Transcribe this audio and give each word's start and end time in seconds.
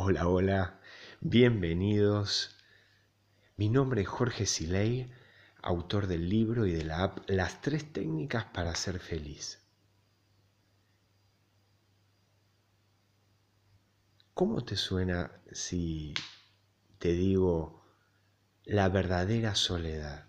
Hola, 0.00 0.28
hola, 0.28 0.80
bienvenidos. 1.20 2.56
Mi 3.56 3.68
nombre 3.68 4.02
es 4.02 4.06
Jorge 4.06 4.46
Siley, 4.46 5.10
autor 5.60 6.06
del 6.06 6.28
libro 6.28 6.66
y 6.66 6.70
de 6.70 6.84
la 6.84 7.02
app 7.02 7.28
Las 7.28 7.60
tres 7.62 7.92
técnicas 7.92 8.44
para 8.44 8.76
ser 8.76 9.00
feliz. 9.00 9.58
¿Cómo 14.34 14.64
te 14.64 14.76
suena 14.76 15.32
si 15.50 16.14
te 17.00 17.08
digo 17.14 17.82
la 18.66 18.88
verdadera 18.88 19.56
soledad? 19.56 20.28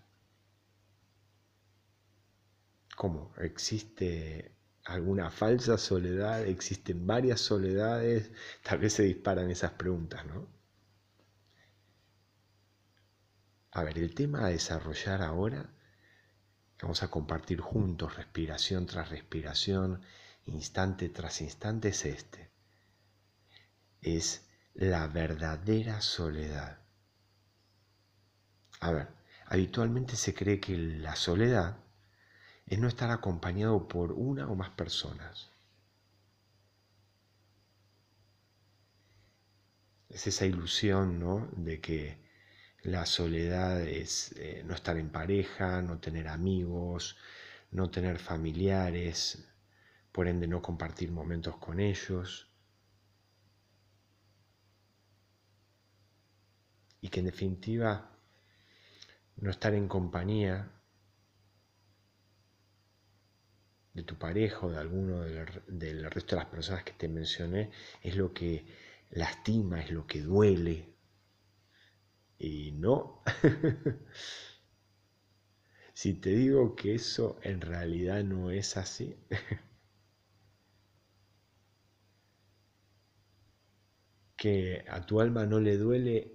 ¿Cómo? 2.96 3.32
¿Existe 3.38 4.52
alguna 4.84 5.30
falsa 5.30 5.78
soledad, 5.78 6.46
existen 6.46 7.06
varias 7.06 7.40
soledades, 7.40 8.30
tal 8.62 8.78
vez 8.78 8.94
se 8.94 9.02
disparan 9.04 9.50
esas 9.50 9.72
preguntas, 9.72 10.24
¿no? 10.26 10.48
A 13.72 13.84
ver, 13.84 13.98
el 13.98 14.14
tema 14.14 14.46
a 14.46 14.48
desarrollar 14.48 15.22
ahora, 15.22 15.70
vamos 16.82 17.02
a 17.02 17.10
compartir 17.10 17.60
juntos, 17.60 18.16
respiración 18.16 18.86
tras 18.86 19.10
respiración, 19.10 20.02
instante 20.46 21.08
tras 21.08 21.40
instante, 21.40 21.88
es 21.88 22.04
este. 22.04 22.50
Es 24.00 24.48
la 24.74 25.06
verdadera 25.06 26.00
soledad. 26.00 26.78
A 28.80 28.90
ver, 28.92 29.08
habitualmente 29.46 30.16
se 30.16 30.34
cree 30.34 30.58
que 30.58 30.76
la 30.76 31.14
soledad 31.14 31.76
es 32.70 32.78
no 32.78 32.86
estar 32.86 33.10
acompañado 33.10 33.88
por 33.88 34.12
una 34.12 34.48
o 34.48 34.54
más 34.54 34.70
personas. 34.70 35.50
Es 40.08 40.28
esa 40.28 40.46
ilusión 40.46 41.18
¿no? 41.18 41.48
de 41.56 41.80
que 41.80 42.18
la 42.82 43.06
soledad 43.06 43.80
es 43.80 44.32
eh, 44.36 44.62
no 44.64 44.74
estar 44.74 44.96
en 44.98 45.10
pareja, 45.10 45.82
no 45.82 45.98
tener 45.98 46.28
amigos, 46.28 47.16
no 47.72 47.90
tener 47.90 48.20
familiares, 48.20 49.44
por 50.12 50.28
ende 50.28 50.46
no 50.46 50.62
compartir 50.62 51.10
momentos 51.10 51.56
con 51.56 51.80
ellos. 51.80 52.48
Y 57.00 57.08
que 57.08 57.18
en 57.18 57.26
definitiva 57.26 58.12
no 59.38 59.50
estar 59.50 59.74
en 59.74 59.88
compañía 59.88 60.70
de 63.94 64.02
tu 64.02 64.16
pareja 64.16 64.66
o 64.66 64.70
de 64.70 64.78
alguno 64.78 65.20
del, 65.20 66.10
resto 66.10 66.36
de 66.36 66.42
las 66.42 66.50
personas 66.50 66.84
que 66.84 66.92
te 66.92 67.08
mencioné 67.08 67.70
es 68.02 68.16
lo 68.16 68.32
que 68.32 68.64
lastima, 69.10 69.80
es 69.80 69.90
lo 69.90 70.06
que 70.06 70.20
duele. 70.22 70.88
Y 72.38 72.72
no. 72.72 73.22
si 75.94 76.14
te 76.14 76.30
digo 76.30 76.74
que 76.76 76.94
eso 76.94 77.38
en 77.42 77.60
realidad 77.60 78.22
no 78.24 78.50
es 78.50 78.76
así, 78.76 79.16
que 84.36 84.84
a 84.88 85.04
tu 85.04 85.20
alma 85.20 85.44
no 85.46 85.60
le 85.60 85.76
duele 85.76 86.34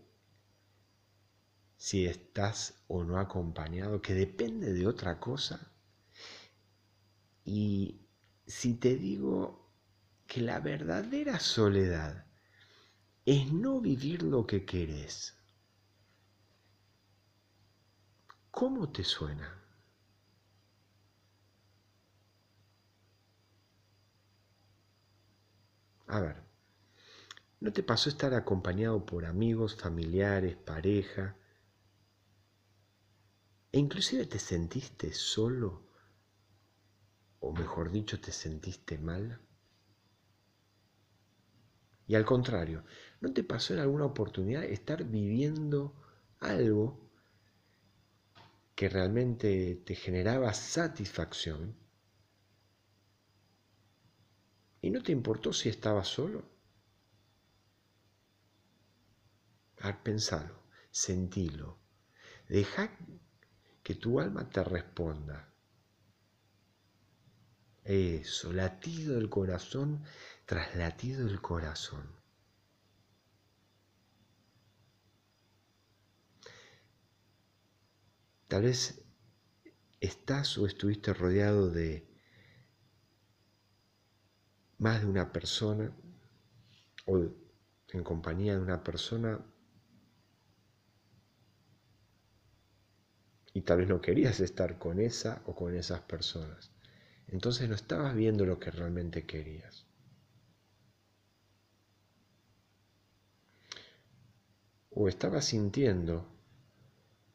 si 1.78 2.06
estás 2.06 2.84
o 2.88 3.04
no 3.04 3.20
acompañado, 3.20 4.02
que 4.02 4.14
depende 4.14 4.74
de 4.74 4.88
otra 4.88 5.20
cosa, 5.20 5.75
y 7.46 8.02
si 8.48 8.74
te 8.74 8.96
digo 8.98 9.72
que 10.28 10.42
la 10.42 10.60
verdadera 10.60 11.40
soledad 11.40 12.26
es 13.24 13.54
no 13.54 13.80
vivir 13.80 14.24
lo 14.24 14.48
que 14.48 14.66
querés, 14.66 15.38
¿cómo 18.50 18.92
te 18.92 19.04
suena? 19.04 19.62
A 26.08 26.20
ver, 26.20 26.38
¿no 27.60 27.72
te 27.72 27.84
pasó 27.84 28.10
estar 28.10 28.34
acompañado 28.34 29.06
por 29.06 29.26
amigos, 29.26 29.76
familiares, 29.76 30.56
pareja? 30.56 31.36
E 33.72 33.78
inclusive 33.78 34.26
te 34.26 34.40
sentiste 34.40 35.14
solo 35.14 35.85
o 37.40 37.52
mejor 37.52 37.92
dicho, 37.92 38.20
te 38.20 38.32
sentiste 38.32 38.98
mal? 38.98 39.40
Y 42.08 42.16
al 42.16 42.26
contrario, 42.26 42.84
¿no 43.22 43.34
te 43.34 43.44
pasó 43.44 43.74
en 43.74 43.80
alguna 43.80 44.06
oportunidad 44.06 44.64
estar 44.64 45.04
viviendo 45.04 45.96
algo 46.40 47.10
que 48.76 48.90
realmente 48.90 49.82
te 49.86 49.96
generaba 49.96 50.54
satisfacción? 50.54 51.76
¿Y 54.82 54.92
no 54.92 55.02
te 55.02 55.12
importó 55.12 55.52
si 55.52 55.70
estabas 55.70 56.08
solo? 56.08 56.44
A 59.80 59.88
ver, 59.88 60.04
pensalo, 60.04 60.64
sentilo. 60.92 61.80
Deja 62.48 62.92
que 63.82 63.96
tu 63.96 64.20
alma 64.20 64.48
te 64.48 64.64
responda. 64.64 65.55
Eso, 67.86 68.52
latido 68.52 69.14
del 69.14 69.30
corazón 69.30 70.04
tras 70.46 70.76
latido 70.76 71.26
del 71.28 71.40
corazón. 71.40 72.04
Tal 78.48 78.64
vez 78.64 79.04
estás 80.00 80.58
o 80.58 80.66
estuviste 80.66 81.14
rodeado 81.14 81.70
de 81.70 82.08
más 84.80 85.02
de 85.02 85.08
una 85.08 85.32
persona 85.32 85.96
o 87.06 87.18
en 87.90 88.04
compañía 88.04 88.56
de 88.56 88.62
una 88.62 88.84
persona 88.84 89.46
y 93.54 93.62
tal 93.62 93.78
vez 93.78 93.88
no 93.88 94.02
querías 94.02 94.40
estar 94.40 94.80
con 94.80 95.00
esa 95.00 95.44
o 95.46 95.56
con 95.56 95.76
esas 95.76 96.02
personas 96.02 96.75
entonces 97.36 97.68
no 97.68 97.76
estabas 97.76 98.16
viendo 98.16 98.46
lo 98.46 98.58
que 98.58 98.72
realmente 98.72 99.26
querías. 99.26 99.86
O 104.92 105.10
estabas 105.10 105.44
sintiendo 105.44 106.26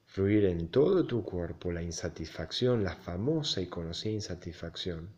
fluir 0.07 0.47
en 0.47 0.71
todo 0.71 1.07
tu 1.07 1.23
cuerpo 1.23 1.71
la 1.71 1.83
insatisfacción, 1.83 2.83
la 2.83 2.97
famosa 2.97 3.61
y 3.61 3.67
conocida 3.67 4.15
insatisfacción. 4.15 5.15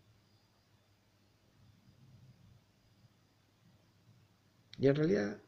Y 4.79 4.89
en 4.89 4.97
realidad 4.97 5.41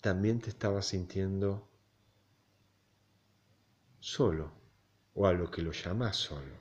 también 0.00 0.40
te 0.40 0.48
estabas 0.48 0.86
sintiendo 0.86 1.68
solo 4.00 4.65
o 5.16 5.26
a 5.26 5.32
lo 5.32 5.50
que 5.50 5.62
lo 5.62 5.72
llamas 5.72 6.16
solo. 6.16 6.56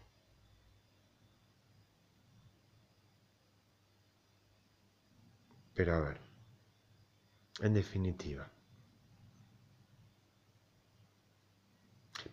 Pero 5.74 5.94
a 5.94 6.00
ver, 6.00 6.22
en 7.60 7.74
definitiva, 7.74 8.50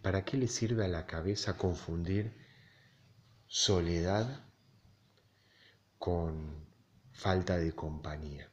¿para 0.01 0.25
qué 0.25 0.37
le 0.37 0.47
sirve 0.47 0.85
a 0.85 0.89
la 0.89 1.07
cabeza 1.07 1.59
confundir 1.59 2.33
soledad 3.49 4.47
con 5.99 6.65
falta 7.11 7.57
de 7.57 7.75
compañía? 7.75 8.49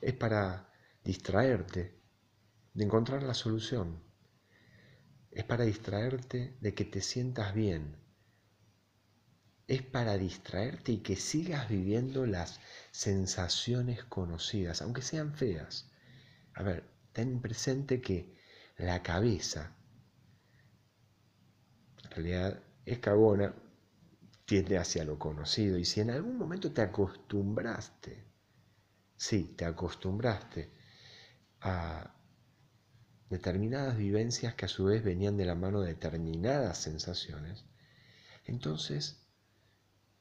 Es 0.00 0.14
para 0.14 0.68
distraerte 1.04 2.03
de 2.74 2.84
encontrar 2.84 3.22
la 3.22 3.34
solución. 3.34 4.02
Es 5.30 5.44
para 5.44 5.64
distraerte 5.64 6.56
de 6.60 6.74
que 6.74 6.84
te 6.84 7.00
sientas 7.00 7.54
bien. 7.54 7.96
Es 9.66 9.82
para 9.82 10.18
distraerte 10.18 10.92
y 10.92 10.98
que 10.98 11.16
sigas 11.16 11.68
viviendo 11.68 12.26
las 12.26 12.60
sensaciones 12.90 14.04
conocidas, 14.04 14.82
aunque 14.82 15.02
sean 15.02 15.34
feas. 15.34 15.90
A 16.52 16.62
ver, 16.62 16.84
ten 17.12 17.40
presente 17.40 18.00
que 18.00 18.36
la 18.76 19.02
cabeza, 19.02 19.74
en 22.04 22.10
realidad 22.10 22.62
es 22.84 22.98
cagona, 22.98 23.54
tiende 24.44 24.78
hacia 24.78 25.04
lo 25.04 25.18
conocido. 25.18 25.78
Y 25.78 25.84
si 25.84 26.00
en 26.00 26.10
algún 26.10 26.36
momento 26.36 26.72
te 26.72 26.82
acostumbraste, 26.82 28.24
sí, 29.16 29.54
te 29.56 29.64
acostumbraste 29.64 30.70
a 31.60 32.14
determinadas 33.34 33.96
vivencias 33.96 34.54
que 34.54 34.66
a 34.66 34.68
su 34.68 34.84
vez 34.84 35.02
venían 35.02 35.36
de 35.36 35.44
la 35.44 35.56
mano 35.56 35.80
de 35.80 35.88
determinadas 35.88 36.78
sensaciones, 36.78 37.64
entonces 38.44 39.26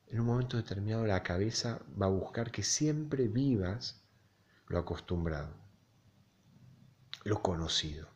en 0.08 0.20
un 0.20 0.26
momento 0.26 0.58
determinado 0.58 1.06
la 1.06 1.22
cabeza 1.22 1.80
va 2.00 2.08
a 2.08 2.10
buscar 2.10 2.52
que 2.52 2.64
siempre 2.64 3.28
vivas 3.28 4.04
lo 4.68 4.80
acostumbrado, 4.80 5.56
lo 7.24 7.42
conocido, 7.44 8.10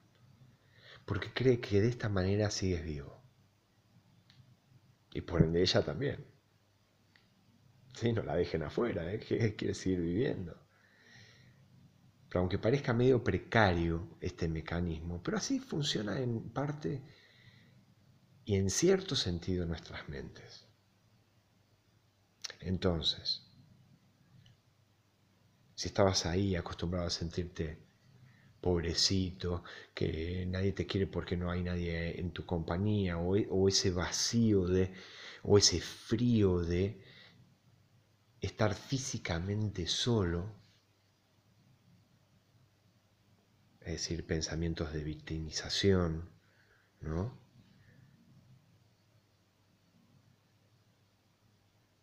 porque 1.06 1.32
cree 1.32 1.60
que 1.60 1.80
de 1.80 1.90
esta 1.90 2.10
manera 2.10 2.50
sigues 2.50 2.84
vivo. 2.84 3.22
Y 5.14 5.22
por 5.22 5.42
ende 5.42 5.62
ella 5.62 5.84
también. 5.84 6.26
Sí, 7.94 8.14
no 8.14 8.24
la 8.24 8.36
dejen 8.36 8.64
afuera, 8.64 9.12
¿eh? 9.12 9.20
quiere 9.58 9.74
seguir 9.74 10.02
viviendo. 10.02 10.67
Pero 12.30 12.42
aunque 12.42 12.60
parezca 12.60 12.94
medio 12.94 13.24
precario 13.24 14.18
este 14.20 14.48
mecanismo, 14.48 15.22
pero 15.24 15.38
así 15.38 15.60
funciona 15.60 16.20
en 16.20 16.50
parte 16.50 17.02
y 18.46 18.56
en 18.56 18.70
cierto 18.70 19.16
sentido 19.16 19.64
en 19.64 19.70
nuestras 19.70 20.08
mentes. 20.10 20.68
Entonces, 22.60 23.44
si 25.76 25.88
estabas 25.88 26.26
ahí 26.26 26.56
acostumbrado 26.56 27.08
a 27.08 27.12
sentirte 27.12 27.88
pobrecito, 28.60 29.64
que 29.94 30.46
nadie 30.48 30.74
te 30.74 30.86
quiere 30.86 31.08
porque 31.08 31.38
no 31.38 31.52
hay 31.52 31.62
nadie 31.64 32.20
en 32.20 32.32
tu 32.32 32.46
compañía, 32.46 33.18
o, 33.18 33.38
o 33.38 33.68
ese 33.70 33.92
vacío 33.92 34.66
de, 34.66 34.94
o 35.44 35.58
ese 35.58 35.80
frío 35.80 36.60
de 36.60 37.02
estar 38.42 38.74
físicamente 38.74 39.88
solo, 39.88 40.67
es 43.88 43.94
decir, 43.94 44.28
pensamientos 44.28 44.92
de 44.92 45.02
victimización, 45.02 46.30
¿no? 47.00 47.40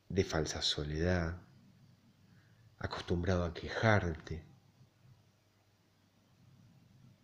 de 0.09 0.25
falsa 0.25 0.63
soledad, 0.63 1.43
acostumbrado 2.79 3.45
a 3.45 3.53
quejarte. 3.53 4.43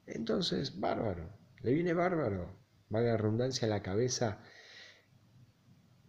Entonces, 0.04 0.78
bárbaro, 0.78 1.32
le 1.62 1.72
viene 1.72 1.94
bárbaro, 1.94 2.54
valga 2.90 3.12
la 3.12 3.16
redundancia 3.16 3.66
a 3.66 3.70
la 3.70 3.82
cabeza 3.82 4.42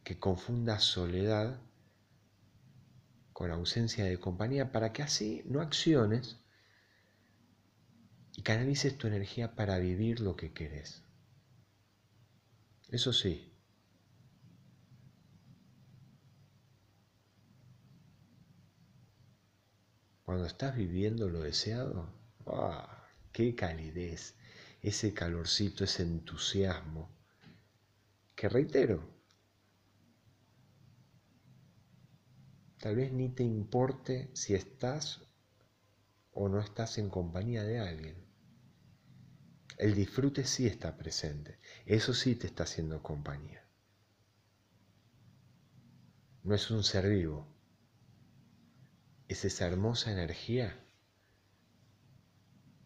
que 0.03 0.19
confunda 0.19 0.77
soledad 0.79 1.61
con 3.31 3.49
ausencia 3.49 4.03
de 4.03 4.19
compañía 4.19 4.73
para 4.73 4.91
que 4.91 5.03
así 5.03 5.41
no 5.45 5.61
acciones 5.61 6.40
y 8.41 8.43
canalices 8.43 8.97
tu 8.97 9.05
energía 9.05 9.53
para 9.53 9.77
vivir 9.77 10.19
lo 10.19 10.35
que 10.35 10.51
querés. 10.51 11.03
Eso 12.89 13.13
sí, 13.13 13.47
Cuando 20.23 20.47
estás 20.47 20.75
viviendo 20.75 21.29
lo 21.29 21.41
deseado, 21.41 22.09
¡ah! 22.47 23.05
¡Qué 23.31 23.53
calidez! 23.53 24.33
Ese 24.81 25.13
calorcito, 25.13 25.83
ese 25.83 26.01
entusiasmo. 26.01 27.09
Que 28.33 28.49
reitero, 28.49 29.07
tal 32.79 32.95
vez 32.95 33.11
ni 33.11 33.29
te 33.29 33.43
importe 33.43 34.31
si 34.33 34.55
estás 34.55 35.21
o 36.31 36.49
no 36.49 36.59
estás 36.59 36.97
en 36.97 37.09
compañía 37.09 37.63
de 37.63 37.79
alguien. 37.79 38.20
El 39.81 39.95
disfrute 39.95 40.45
sí 40.45 40.67
está 40.67 40.95
presente, 40.95 41.57
eso 41.87 42.13
sí 42.13 42.35
te 42.35 42.45
está 42.45 42.65
haciendo 42.65 43.01
compañía. 43.01 43.65
No 46.43 46.53
es 46.53 46.69
un 46.69 46.83
ser 46.83 47.09
vivo, 47.09 47.47
es 49.27 49.43
esa 49.43 49.65
hermosa 49.65 50.11
energía 50.11 50.85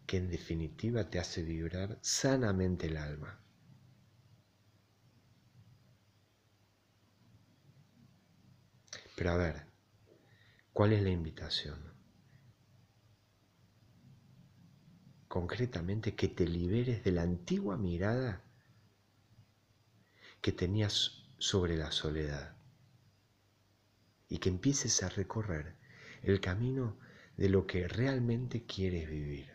que 0.06 0.16
en 0.16 0.30
definitiva 0.30 1.10
te 1.10 1.18
hace 1.18 1.42
vibrar 1.42 1.98
sanamente 2.00 2.86
el 2.86 2.96
alma. 2.96 3.44
Pero 9.16 9.32
a 9.32 9.36
ver, 9.36 9.66
¿cuál 10.72 10.94
es 10.94 11.02
la 11.02 11.10
invitación? 11.10 11.95
Concretamente 15.36 16.14
que 16.14 16.28
te 16.28 16.48
liberes 16.48 17.04
de 17.04 17.12
la 17.12 17.20
antigua 17.20 17.76
mirada 17.76 18.42
que 20.40 20.50
tenías 20.50 21.28
sobre 21.36 21.76
la 21.76 21.92
soledad 21.92 22.56
y 24.30 24.38
que 24.38 24.48
empieces 24.48 25.02
a 25.02 25.10
recorrer 25.10 25.74
el 26.22 26.40
camino 26.40 26.96
de 27.36 27.50
lo 27.50 27.66
que 27.66 27.86
realmente 27.86 28.64
quieres 28.64 29.10
vivir. 29.10 29.52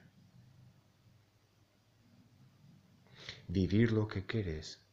Vivir 3.48 3.92
lo 3.92 4.08
que 4.08 4.28
quieres 4.28 4.86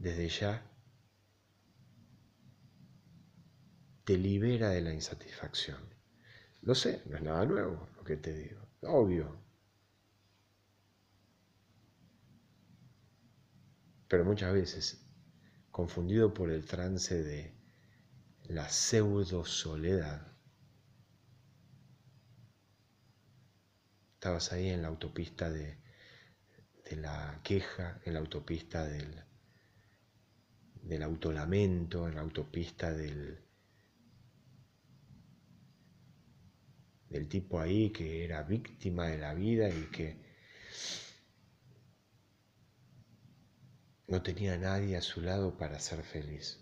desde 0.00 0.28
ya 0.28 0.66
te 4.02 4.18
libera 4.18 4.70
de 4.70 4.80
la 4.80 4.92
insatisfacción. 4.92 5.78
Lo 6.62 6.74
sé, 6.74 7.02
no 7.06 7.16
es 7.16 7.22
nada 7.22 7.44
nuevo 7.44 7.88
lo 7.96 8.02
que 8.02 8.16
te 8.16 8.32
digo, 8.34 8.61
obvio. 8.82 9.40
Pero 14.08 14.24
muchas 14.24 14.52
veces, 14.52 15.06
confundido 15.70 16.34
por 16.34 16.50
el 16.50 16.66
trance 16.66 17.22
de 17.22 17.54
la 18.44 18.68
pseudo 18.68 19.44
soledad. 19.44 20.26
Estabas 24.14 24.52
ahí 24.52 24.68
en 24.68 24.82
la 24.82 24.88
autopista 24.88 25.50
de, 25.50 25.78
la 26.90 27.40
queja, 27.42 28.00
en 28.04 28.12
la 28.12 28.20
autopista 28.20 28.84
del, 28.84 29.24
del 30.82 31.02
autolamento, 31.02 32.06
en 32.06 32.16
la 32.16 32.20
autopista 32.20 32.92
del, 32.92 33.42
del 37.12 37.28
tipo 37.28 37.60
ahí 37.60 37.90
que 37.90 38.24
era 38.24 38.42
víctima 38.42 39.06
de 39.08 39.18
la 39.18 39.34
vida 39.34 39.68
y 39.68 39.84
que 39.92 40.16
no 44.08 44.22
tenía 44.22 44.56
nadie 44.56 44.96
a 44.96 45.02
su 45.02 45.20
lado 45.20 45.56
para 45.56 45.78
ser 45.78 46.02
feliz. 46.02 46.58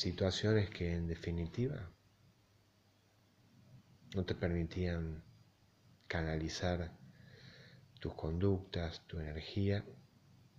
situaciones 0.00 0.70
que 0.70 0.94
en 0.94 1.06
definitiva 1.06 1.90
no 4.14 4.24
te 4.24 4.34
permitían 4.34 5.22
canalizar 6.08 6.90
tus 8.00 8.14
conductas, 8.14 9.06
tu 9.06 9.20
energía, 9.20 9.84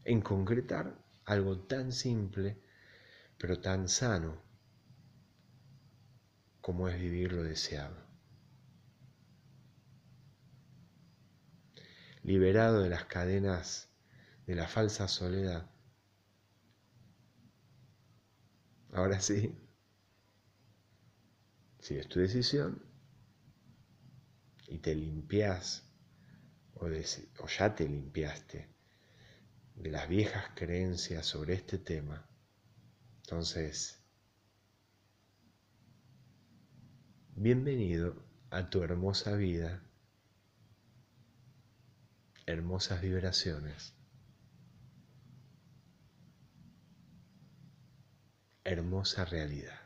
en 0.05 0.22
concretar 0.22 0.96
algo 1.32 1.60
tan 1.60 1.92
simple, 1.94 2.62
pero 3.38 3.60
tan 3.60 3.88
sano 3.88 4.42
como 6.60 6.90
es 6.90 7.00
vivir 7.00 7.32
lo 7.32 7.44
deseado. 7.44 7.96
Liberado 12.24 12.82
de 12.82 12.90
las 12.90 13.06
cadenas 13.06 13.90
de 14.46 14.56
la 14.56 14.68
falsa 14.68 15.08
soledad, 15.08 15.72
Ahora 18.94 19.22
sí, 19.22 19.58
si 21.80 21.96
es 21.98 22.10
tu 22.10 22.20
decisión 22.20 22.84
y 24.68 24.80
te 24.80 24.94
limpias 24.94 25.90
o, 26.74 26.88
o 26.88 27.48
ya 27.48 27.74
te 27.74 27.88
limpiaste 27.88 28.71
de 29.82 29.92
las 29.92 30.08
viejas 30.08 30.46
creencias 30.56 31.26
sobre 31.26 31.56
este 31.56 31.78
tema, 31.78 32.26
entonces, 33.24 34.00
bienvenido 37.36 38.16
a 38.50 38.70
tu 38.70 38.84
hermosa 38.84 39.36
vida, 39.36 39.82
hermosas 42.46 43.02
vibraciones. 43.02 43.94
hermosa 48.64 49.26
realidad. 49.26 49.81